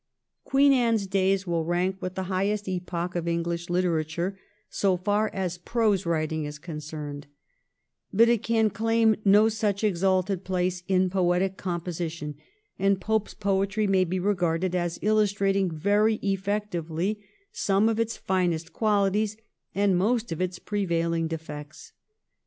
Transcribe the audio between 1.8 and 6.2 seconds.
with the highest epoch of English literature, so far as prose